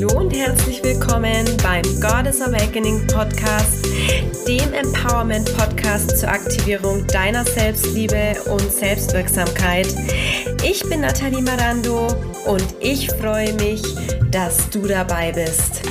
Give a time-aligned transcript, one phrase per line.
[0.00, 3.86] Hallo und herzlich willkommen beim Goddess Awakening Podcast,
[4.48, 9.94] dem Empowerment Podcast zur Aktivierung deiner Selbstliebe und Selbstwirksamkeit.
[10.64, 12.06] Ich bin Nathalie Marando
[12.46, 13.82] und ich freue mich,
[14.30, 15.82] dass du dabei bist.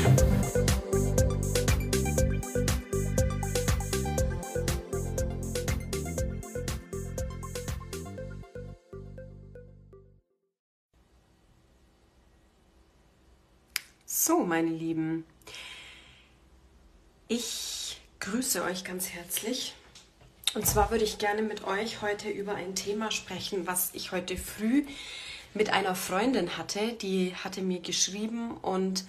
[14.50, 15.26] Meine Lieben,
[17.28, 19.76] ich grüße euch ganz herzlich.
[20.56, 24.36] Und zwar würde ich gerne mit euch heute über ein Thema sprechen, was ich heute
[24.36, 24.84] früh
[25.54, 26.94] mit einer Freundin hatte.
[26.94, 29.06] Die hatte mir geschrieben und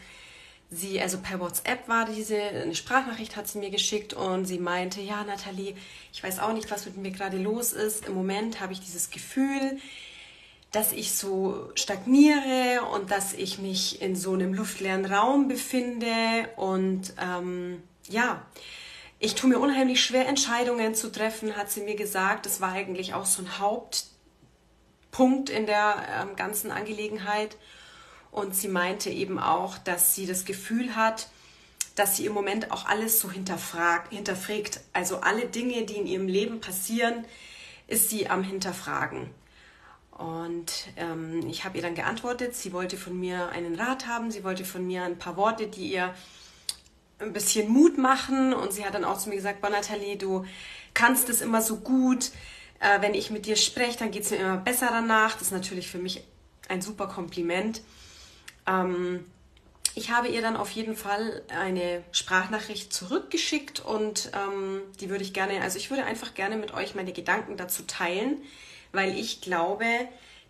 [0.70, 5.00] sie, also per WhatsApp war diese, eine Sprachnachricht hat sie mir geschickt und sie meinte,
[5.00, 5.74] ja, Nathalie,
[6.12, 8.06] ich weiß auch nicht, was mit mir gerade los ist.
[8.06, 9.80] Im Moment habe ich dieses Gefühl,
[10.72, 17.12] dass ich so stagniere und dass ich mich in so einem luftleeren Raum befinde und
[17.20, 18.42] ähm, ja,
[19.22, 22.46] ich tue mir unheimlich schwer, Entscheidungen zu treffen, hat sie mir gesagt.
[22.46, 27.58] Das war eigentlich auch so ein Hauptpunkt in der ähm, ganzen Angelegenheit.
[28.30, 31.28] Und sie meinte eben auch, dass sie das Gefühl hat,
[31.96, 34.80] dass sie im Moment auch alles so hinterfragt, hinterfragt.
[34.94, 37.26] Also alle Dinge, die in ihrem Leben passieren,
[37.88, 39.28] ist sie am Hinterfragen.
[40.20, 44.44] Und ähm, ich habe ihr dann geantwortet, sie wollte von mir einen Rat haben, sie
[44.44, 46.14] wollte von mir ein paar Worte, die ihr
[47.20, 48.52] ein bisschen Mut machen.
[48.52, 50.44] Und sie hat dann auch zu mir gesagt, Boah, Nathalie, du
[50.92, 52.32] kannst es immer so gut.
[52.80, 55.32] Äh, wenn ich mit dir spreche, dann geht es mir immer besser danach.
[55.32, 56.22] Das ist natürlich für mich
[56.68, 57.80] ein super Kompliment.
[58.66, 59.24] Ähm,
[59.94, 65.32] ich habe ihr dann auf jeden Fall eine Sprachnachricht zurückgeschickt und ähm, die würde ich
[65.32, 68.42] gerne, also ich würde einfach gerne mit euch meine Gedanken dazu teilen
[68.92, 69.86] weil ich glaube,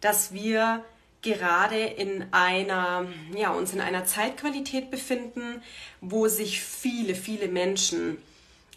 [0.01, 0.85] dass wir
[1.23, 3.07] gerade in einer,
[3.37, 5.63] ja, uns in einer Zeitqualität befinden,
[6.01, 8.19] wo sich viele, viele Menschen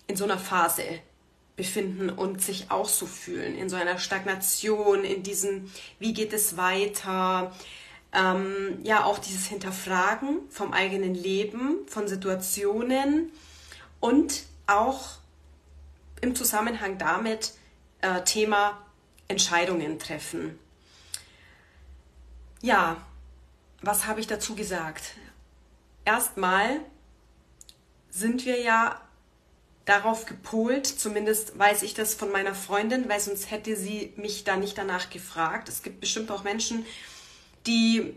[0.07, 0.83] in so einer Phase
[1.55, 6.57] befinden und sich auch so fühlen, in so einer Stagnation, in diesem, wie geht es
[6.57, 7.55] weiter,
[8.11, 13.31] ähm, ja, auch dieses Hinterfragen vom eigenen Leben, von Situationen
[13.99, 15.17] und auch
[16.21, 17.53] im Zusammenhang damit
[18.01, 18.82] äh, Thema
[19.27, 20.57] Entscheidungen treffen.
[22.61, 22.97] Ja,
[23.81, 25.03] was habe ich dazu gesagt?
[26.05, 26.79] Erstmal
[28.09, 29.01] sind wir ja
[29.85, 34.55] darauf gepolt, zumindest weiß ich das von meiner Freundin, weil sonst hätte sie mich da
[34.55, 35.67] nicht danach gefragt.
[35.67, 36.85] Es gibt bestimmt auch Menschen,
[37.67, 38.15] die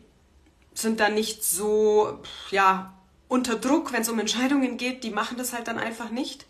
[0.74, 2.92] sind da nicht so, ja,
[3.28, 6.46] unter Druck, wenn es um Entscheidungen geht, die machen das halt dann einfach nicht.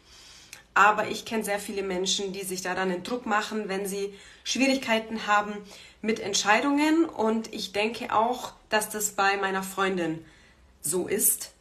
[0.76, 4.12] Aber ich kenne sehr viele Menschen, die sich da dann den Druck machen, wenn sie
[4.44, 5.54] Schwierigkeiten haben
[6.03, 7.06] mit Entscheidungen.
[7.06, 10.22] Und ich denke auch, dass das bei meiner Freundin
[10.82, 11.53] so ist,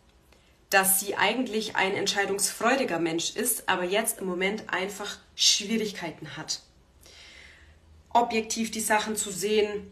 [0.69, 6.59] dass sie eigentlich ein entscheidungsfreudiger Mensch ist, aber jetzt im Moment einfach Schwierigkeiten hat.
[8.09, 9.89] Objektiv die Sachen zu sehen,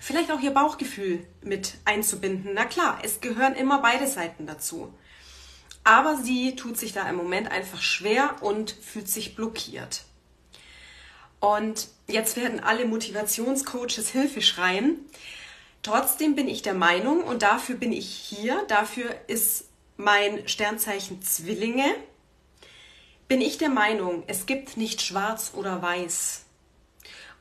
[0.00, 2.52] vielleicht auch ihr Bauchgefühl mit einzubinden.
[2.54, 4.94] Na klar, es gehören immer beide Seiten dazu.
[5.86, 10.02] Aber sie tut sich da im Moment einfach schwer und fühlt sich blockiert.
[11.38, 14.98] Und jetzt werden alle Motivationscoaches Hilfe schreien.
[15.84, 19.66] Trotzdem bin ich der Meinung, und dafür bin ich hier, dafür ist
[19.96, 21.94] mein Sternzeichen Zwillinge,
[23.28, 26.46] bin ich der Meinung, es gibt nicht schwarz oder weiß.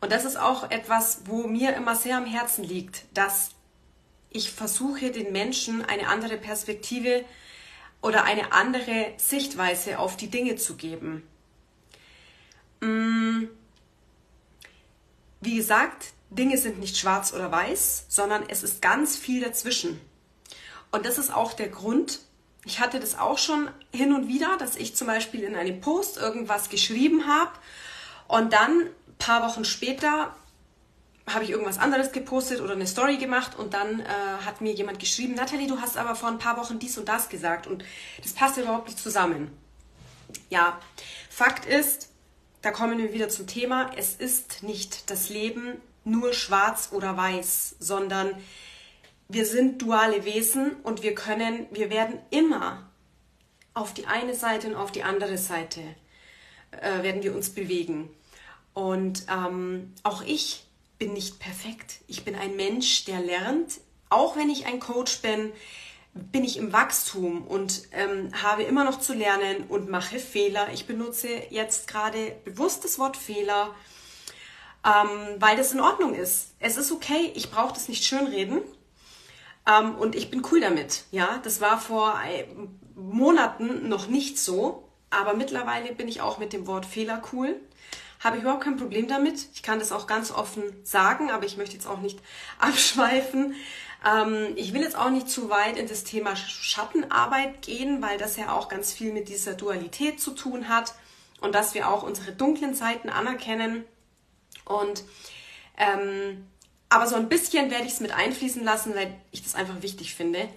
[0.02, 3.50] Und das ist auch etwas, wo mir immer sehr am Herzen liegt, dass
[4.30, 7.45] ich versuche, den Menschen eine andere Perspektive zu
[8.06, 11.28] oder eine andere Sichtweise auf die Dinge zu geben.
[12.80, 13.46] Mm.
[15.42, 20.00] Wie gesagt, Dinge sind nicht schwarz oder weiß, sondern es ist ganz viel dazwischen.
[20.92, 22.20] Und das ist auch der Grund,
[22.64, 26.18] ich hatte das auch schon hin und wieder, dass ich zum Beispiel in einem Post
[26.18, 27.54] irgendwas geschrieben habe
[28.28, 30.36] und dann ein paar Wochen später
[31.28, 34.06] habe ich irgendwas anderes gepostet oder eine Story gemacht und dann äh,
[34.46, 37.30] hat mir jemand geschrieben, Nathalie, du hast aber vor ein paar Wochen dies und das
[37.30, 37.84] gesagt und
[38.22, 39.52] das passt überhaupt nicht zusammen.
[40.50, 40.80] Ja,
[41.30, 42.10] Fakt ist,
[42.62, 47.78] da kommen wir wieder zum Thema, es ist nicht das Leben nur schwarz oder weiß,
[47.80, 48.36] sondern
[49.28, 52.88] wir sind duale Wesen und wir können, wir werden immer
[53.74, 55.82] auf die eine Seite und auf die andere Seite
[56.72, 58.10] äh, werden wir uns bewegen.
[58.74, 60.65] Und ähm, auch ich
[60.98, 62.00] bin nicht perfekt.
[62.08, 63.80] Ich bin ein Mensch, der lernt.
[64.10, 65.52] Auch wenn ich ein Coach bin,
[66.14, 70.70] bin ich im Wachstum und ähm, habe immer noch zu lernen und mache Fehler.
[70.74, 73.76] Ich benutze jetzt gerade bewusst das Wort Fehler,
[74.86, 76.54] ähm, weil das in Ordnung ist.
[76.60, 78.62] Es ist okay, ich brauche das nicht schönreden.
[79.68, 81.04] Ähm, und ich bin cool damit.
[81.12, 82.46] Ja, das war vor äh,
[82.96, 87.60] Monaten noch nicht so, aber mittlerweile bin ich auch mit dem Wort Fehler cool.
[88.26, 89.50] Habe ich überhaupt kein Problem damit.
[89.54, 92.20] Ich kann das auch ganz offen sagen, aber ich möchte jetzt auch nicht
[92.60, 93.54] abschweifen.
[94.04, 98.36] Ähm, ich will jetzt auch nicht zu weit in das Thema Schattenarbeit gehen, weil das
[98.36, 100.96] ja auch ganz viel mit dieser Dualität zu tun hat
[101.40, 103.84] und dass wir auch unsere dunklen Seiten anerkennen.
[104.66, 105.04] Und
[105.78, 106.48] ähm,
[106.90, 110.16] aber so ein bisschen werde ich es mit einfließen lassen, weil ich das einfach wichtig
[110.16, 110.50] finde.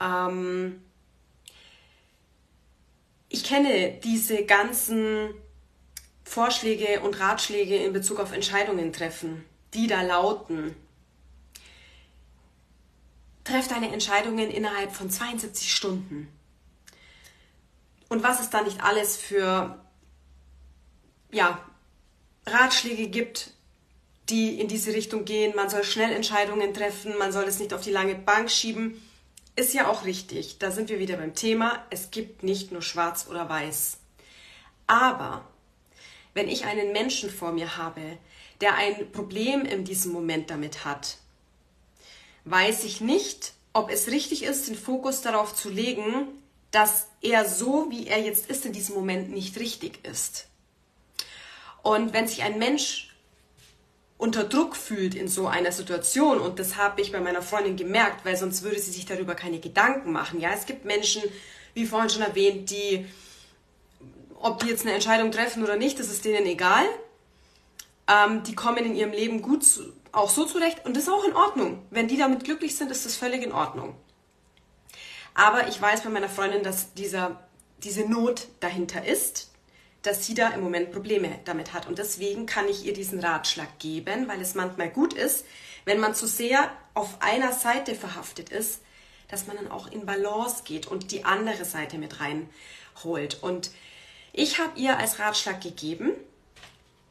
[0.00, 0.82] Ähm,
[3.28, 5.32] ich kenne diese ganzen
[6.28, 10.76] Vorschläge und Ratschläge in Bezug auf Entscheidungen treffen, die da lauten,
[13.44, 16.28] treff deine Entscheidungen innerhalb von 72 Stunden.
[18.10, 19.82] Und was es da nicht alles für
[21.30, 21.64] ja,
[22.46, 23.52] Ratschläge gibt,
[24.28, 25.56] die in diese Richtung gehen.
[25.56, 29.02] Man soll schnell Entscheidungen treffen, man soll es nicht auf die lange Bank schieben.
[29.56, 30.58] Ist ja auch richtig.
[30.58, 31.82] Da sind wir wieder beim Thema.
[31.88, 33.98] Es gibt nicht nur schwarz oder weiß.
[34.86, 35.44] Aber
[36.38, 38.16] wenn ich einen Menschen vor mir habe,
[38.60, 41.16] der ein Problem in diesem Moment damit hat,
[42.44, 46.28] weiß ich nicht, ob es richtig ist, den Fokus darauf zu legen,
[46.70, 50.46] dass er so, wie er jetzt ist, in diesem Moment nicht richtig ist.
[51.82, 53.16] Und wenn sich ein Mensch
[54.16, 58.24] unter Druck fühlt in so einer Situation und das habe ich bei meiner Freundin gemerkt,
[58.24, 60.38] weil sonst würde sie sich darüber keine Gedanken machen.
[60.40, 61.20] Ja, es gibt Menschen,
[61.74, 63.06] wie vorhin schon erwähnt, die,
[64.40, 66.86] ob die jetzt eine Entscheidung treffen oder nicht, das ist denen egal.
[68.08, 69.64] Ähm, die kommen in ihrem Leben gut
[70.12, 71.82] auch so zurecht und das ist auch in Ordnung.
[71.90, 73.94] Wenn die damit glücklich sind, ist das völlig in Ordnung.
[75.34, 77.48] Aber ich weiß bei meiner Freundin, dass dieser,
[77.84, 79.52] diese Not dahinter ist,
[80.02, 81.86] dass sie da im Moment Probleme damit hat.
[81.86, 85.44] Und deswegen kann ich ihr diesen Ratschlag geben, weil es manchmal gut ist,
[85.84, 88.80] wenn man zu sehr auf einer Seite verhaftet ist,
[89.28, 93.42] dass man dann auch in Balance geht und die andere Seite mit reinholt.
[93.42, 93.70] Und
[94.32, 96.12] ich habe ihr als Ratschlag gegeben,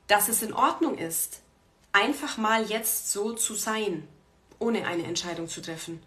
[0.08, 1.42] dass es in Ordnung ist,
[1.92, 4.08] einfach mal jetzt so zu sein,
[4.60, 6.02] ohne eine Entscheidung zu treffen.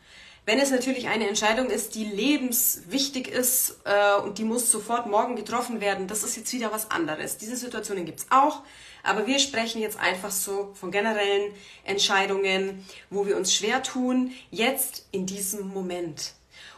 [0.47, 5.37] Wenn es natürlich eine Entscheidung ist, die lebenswichtig ist äh, und die muss sofort morgen
[5.37, 7.37] getroffen werden, das ist jetzt wieder was anderes.
[7.37, 8.63] Diese Situationen gibt es auch,
[9.03, 11.53] aber wir sprechen jetzt einfach so von generellen
[11.85, 16.33] Entscheidungen, wo wir uns schwer tun, jetzt in diesem Moment.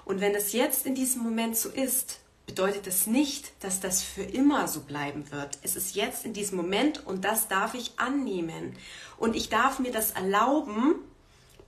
[0.05, 4.23] Und wenn es jetzt in diesem Moment so ist, bedeutet das nicht, dass das für
[4.23, 5.59] immer so bleiben wird.
[5.63, 8.77] Es ist jetzt in diesem Moment und das darf ich annehmen.
[9.17, 10.97] Und ich darf mir das erlauben,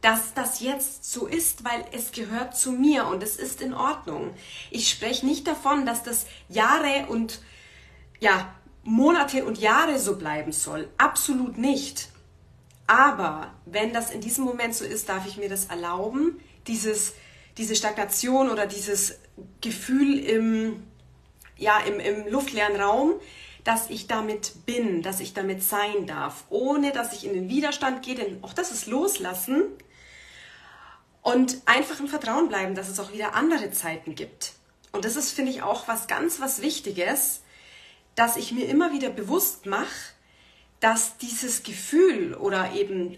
[0.00, 4.34] dass das jetzt so ist, weil es gehört zu mir und es ist in Ordnung.
[4.70, 7.40] Ich spreche nicht davon, dass das Jahre und
[8.20, 10.88] ja, Monate und Jahre so bleiben soll.
[10.98, 12.10] Absolut nicht.
[12.86, 17.14] Aber wenn das in diesem Moment so ist, darf ich mir das erlauben, dieses,
[17.56, 19.18] diese Stagnation oder dieses
[19.60, 20.82] Gefühl im,
[21.56, 23.14] ja, im, im luftleeren Raum,
[23.62, 28.02] dass ich damit bin, dass ich damit sein darf, ohne dass ich in den Widerstand
[28.02, 29.64] gehe, denn auch das ist Loslassen,
[31.24, 34.52] und einfach im Vertrauen bleiben, dass es auch wieder andere Zeiten gibt.
[34.92, 37.40] Und das ist, finde ich, auch was ganz, was Wichtiges,
[38.14, 40.12] dass ich mir immer wieder bewusst mache,
[40.80, 43.16] dass dieses Gefühl oder eben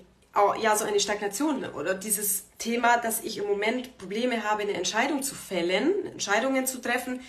[0.61, 5.23] ja so eine Stagnation oder dieses Thema, dass ich im Moment Probleme habe, eine Entscheidung
[5.23, 7.21] zu fällen, Entscheidungen zu treffen,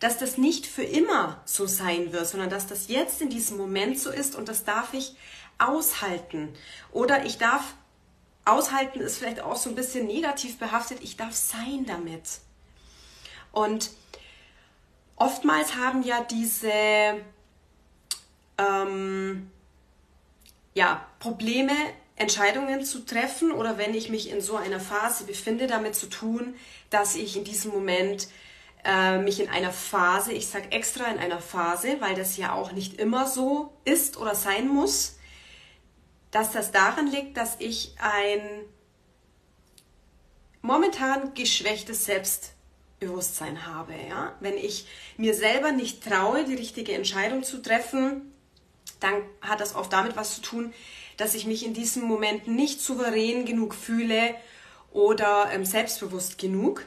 [0.00, 3.98] dass das nicht für immer so sein wird, sondern dass das jetzt in diesem Moment
[3.98, 5.16] so ist und das darf ich
[5.58, 6.52] aushalten.
[6.92, 7.74] Oder ich darf
[8.44, 10.98] aushalten ist vielleicht auch so ein bisschen negativ behaftet.
[11.02, 12.40] Ich darf sein damit.
[13.52, 13.90] Und
[15.16, 16.70] oftmals haben ja diese
[18.58, 19.50] ähm,
[20.74, 21.72] ja, Probleme,
[22.16, 26.54] Entscheidungen zu treffen oder wenn ich mich in so einer Phase befinde, damit zu tun,
[26.90, 28.28] dass ich in diesem Moment
[28.84, 32.72] äh, mich in einer Phase, ich sage extra in einer Phase, weil das ja auch
[32.72, 35.16] nicht immer so ist oder sein muss,
[36.30, 38.40] dass das daran liegt, dass ich ein
[40.62, 43.94] momentan geschwächtes Selbstbewusstsein habe.
[44.08, 44.34] Ja?
[44.40, 48.32] Wenn ich mir selber nicht traue, die richtige Entscheidung zu treffen,
[49.00, 50.72] dann hat das oft damit was zu tun,
[51.16, 54.34] dass ich mich in diesem Moment nicht souverän genug fühle
[54.92, 56.84] oder ähm, selbstbewusst genug,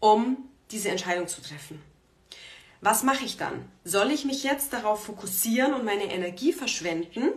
[0.00, 0.36] um
[0.70, 1.82] diese Entscheidung zu treffen.
[2.80, 3.64] Was mache ich dann?
[3.84, 7.32] Soll ich mich jetzt darauf fokussieren und meine Energie verschwenden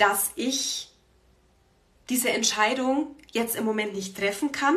[0.00, 0.88] dass ich
[2.08, 4.76] diese Entscheidung jetzt im Moment nicht treffen kann?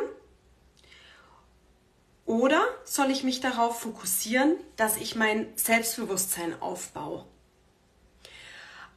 [2.25, 7.25] Oder soll ich mich darauf fokussieren, dass ich mein Selbstbewusstsein aufbaue?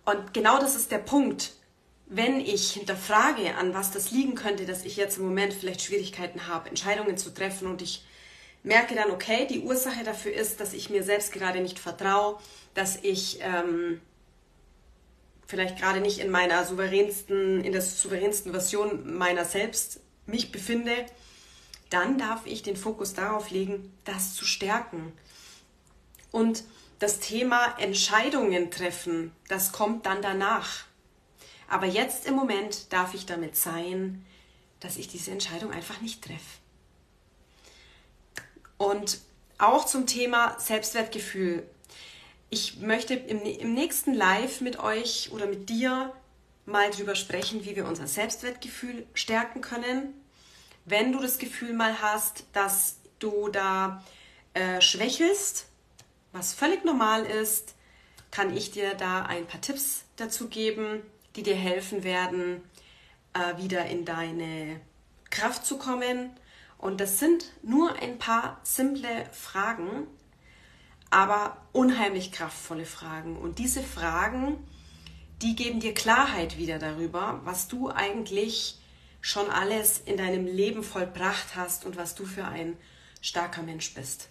[0.07, 1.53] Und genau das ist der Punkt.
[2.07, 6.47] wenn ich hinterfrage, an was das liegen könnte, dass ich jetzt im Moment vielleicht Schwierigkeiten
[6.47, 8.05] habe, Entscheidungen zu treffen und ich
[8.63, 12.39] merke dann, okay, die Ursache dafür ist, dass ich mir selbst gerade nicht vertraue,
[12.75, 14.01] dass ich ähm,
[15.47, 20.95] vielleicht gerade nicht in meiner souveränsten, in der souveränsten Version meiner selbst mich befinde,
[21.91, 25.13] dann darf ich den Fokus darauf legen, das zu stärken.
[26.33, 26.65] Und
[26.99, 30.85] das Thema Entscheidungen treffen, das kommt dann danach.
[31.69, 34.25] Aber jetzt im Moment darf ich damit sein,
[34.81, 36.59] dass ich diese Entscheidung einfach nicht treffe.
[38.79, 39.21] Und
[39.59, 41.67] auch zum Thema Selbstwertgefühl.
[42.51, 46.13] Ich möchte im, im nächsten Live mit euch oder mit dir
[46.67, 50.15] mal drüber sprechen, wie wir unser Selbstwertgefühl stärken können.
[50.85, 54.05] Wenn du das Gefühl mal hast, dass du da
[54.55, 55.67] äh, schwächelst,
[56.37, 57.75] was völlig normal ist,
[58.31, 61.01] kann ich dir da ein paar Tipps dazu geben,
[61.35, 62.63] die dir helfen werden,
[63.33, 64.81] äh, wieder in deine
[65.31, 66.31] Kraft zu kommen.
[66.79, 70.07] Und das sind nur ein paar simple Fragen,
[71.09, 73.37] aber unheimlich kraftvolle Fragen.
[73.37, 74.59] Und diese Fragen,
[75.41, 78.79] die geben dir Klarheit wieder darüber, was du eigentlich
[79.23, 82.77] schon alles in deinem Leben vollbracht hast und was du für ein
[83.23, 84.29] starker Mensch bist.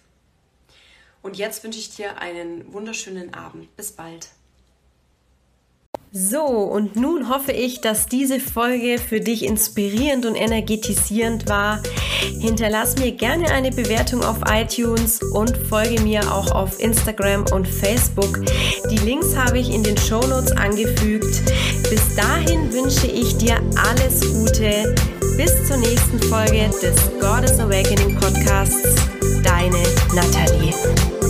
[1.26, 3.76] Und jetzt wünsche ich dir einen wunderschönen Abend.
[3.76, 4.28] Bis bald.
[6.12, 11.82] So, und nun hoffe ich, dass diese Folge für dich inspirierend und energetisierend war.
[12.38, 18.44] Hinterlass mir gerne eine Bewertung auf iTunes und folge mir auch auf Instagram und Facebook.
[18.88, 21.42] Die Links habe ich in den Shownotes angefügt.
[21.90, 24.94] Bis dahin wünsche ich dir alles Gute.
[25.36, 29.15] Bis zur nächsten Folge des Goddess Awakening Podcasts
[29.56, 29.82] deine
[30.14, 31.25] Nathalie.